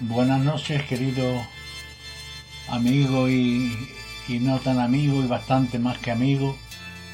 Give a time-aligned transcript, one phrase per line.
[0.00, 1.42] Buenas noches, querido
[2.68, 3.88] amigo y,
[4.28, 6.54] no tan amigo y bastante más que amigo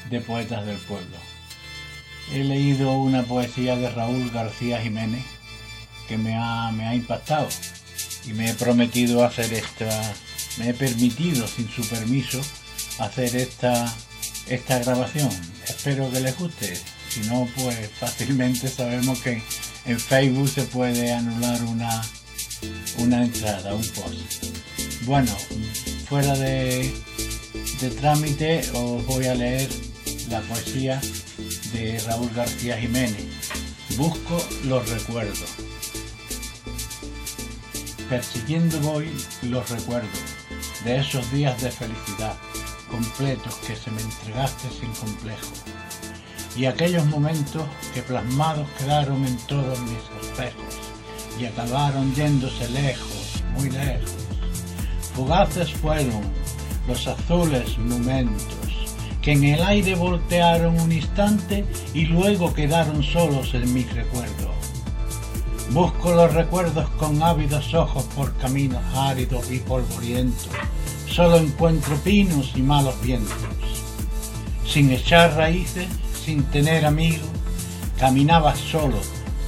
[0.09, 1.15] de Poetas del Pueblo.
[2.33, 5.23] He leído una poesía de Raúl García Jiménez
[6.09, 7.47] que me ha, me ha impactado
[8.27, 10.13] y me he prometido hacer esta,
[10.57, 12.41] me he permitido sin su permiso
[12.99, 13.95] hacer esta,
[14.49, 15.29] esta grabación.
[15.69, 16.77] Espero que les guste.
[17.07, 19.41] Si no, pues fácilmente sabemos que
[19.85, 22.01] en Facebook se puede anular una,
[22.97, 24.45] una entrada, un post.
[25.05, 25.31] Bueno,
[26.07, 26.93] fuera de,
[27.81, 29.69] de trámite os voy a leer
[30.29, 31.01] la poesía
[31.73, 33.25] de Raúl García Jiménez.
[33.97, 35.49] Busco los recuerdos.
[38.09, 39.09] Persiguiendo voy
[39.43, 40.19] los recuerdos
[40.83, 42.35] de esos días de felicidad
[42.89, 45.51] completos que se me entregaste sin complejo
[46.55, 50.92] y aquellos momentos que plasmados quedaron en todos mis espejos
[51.39, 54.11] y acabaron yéndose lejos, muy lejos.
[55.15, 56.21] Fugaces fueron
[56.87, 58.63] los azules momentos
[59.21, 64.51] que en el aire voltearon un instante y luego quedaron solos en mis recuerdos.
[65.71, 70.49] Busco los recuerdos con ávidos ojos por caminos áridos y polvorientos.
[71.07, 73.37] Solo encuentro pinos y malos vientos.
[74.67, 75.87] Sin echar raíces,
[76.25, 77.29] sin tener amigos,
[77.97, 78.97] caminabas solo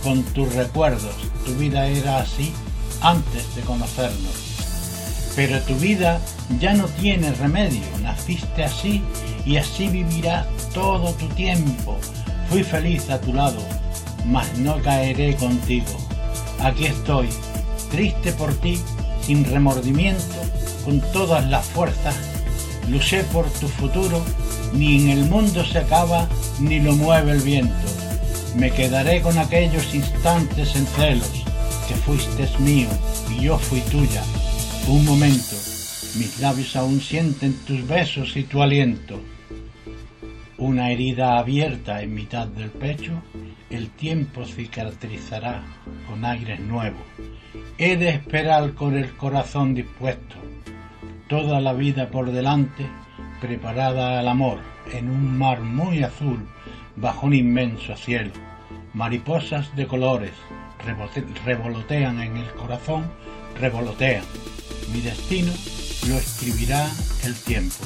[0.05, 1.15] con tus recuerdos.
[1.45, 2.53] Tu vida era así
[3.01, 5.33] antes de conocernos.
[5.35, 6.21] Pero tu vida
[6.59, 7.81] ya no tiene remedio.
[8.03, 9.01] Naciste así
[9.47, 11.97] y así vivirás todo tu tiempo.
[12.49, 13.57] Fui feliz a tu lado,
[14.27, 15.97] mas no caeré contigo.
[16.59, 17.27] Aquí estoy,
[17.89, 18.79] triste por ti,
[19.21, 20.35] sin remordimiento,
[20.85, 22.15] con todas las fuerzas.
[22.87, 24.23] Luché por tu futuro,
[24.71, 26.27] ni en el mundo se acaba,
[26.59, 28.04] ni lo mueve el viento.
[28.55, 31.43] Me quedaré con aquellos instantes en celos,
[31.89, 32.87] que fuiste mío
[33.29, 34.23] y yo fui tuya.
[34.87, 35.57] Un momento,
[36.17, 39.19] mis labios aún sienten tus besos y tu aliento.
[40.57, 43.21] Una herida abierta en mitad del pecho,
[43.69, 45.61] el tiempo cicatrizará
[46.07, 47.03] con aires nuevos.
[47.77, 50.35] He de esperar con el corazón dispuesto,
[51.27, 52.87] toda la vida por delante,
[53.41, 54.59] preparada al amor,
[54.93, 56.39] en un mar muy azul,
[56.95, 58.31] bajo un inmenso cielo.
[58.95, 60.31] Mariposas de colores
[61.45, 63.11] revolotean en el corazón,
[63.59, 64.23] revolotean.
[64.93, 65.51] Mi destino
[66.07, 66.89] lo escribirá
[67.25, 67.83] el tiempo.